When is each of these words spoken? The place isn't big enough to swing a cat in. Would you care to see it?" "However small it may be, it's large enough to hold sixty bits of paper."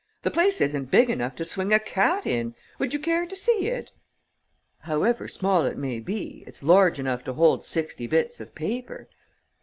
The 0.23 0.31
place 0.31 0.61
isn't 0.61 0.89
big 0.89 1.11
enough 1.11 1.35
to 1.35 1.45
swing 1.45 1.71
a 1.71 1.77
cat 1.77 2.25
in. 2.25 2.55
Would 2.79 2.91
you 2.91 2.99
care 2.99 3.27
to 3.27 3.35
see 3.35 3.67
it?" 3.67 3.91
"However 4.79 5.27
small 5.27 5.63
it 5.67 5.77
may 5.77 5.99
be, 5.99 6.43
it's 6.47 6.63
large 6.63 6.97
enough 6.97 7.23
to 7.25 7.33
hold 7.33 7.63
sixty 7.63 8.07
bits 8.07 8.39
of 8.39 8.55
paper." 8.55 9.09